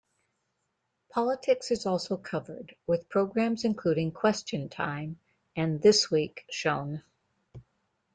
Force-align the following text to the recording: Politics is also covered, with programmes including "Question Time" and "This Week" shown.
Politics 1.11 1.69
is 1.69 1.85
also 1.85 2.17
covered, 2.17 2.75
with 2.87 3.07
programmes 3.07 3.63
including 3.63 4.11
"Question 4.11 4.67
Time" 4.67 5.19
and 5.55 5.79
"This 5.79 6.09
Week" 6.09 6.43
shown. 6.49 7.03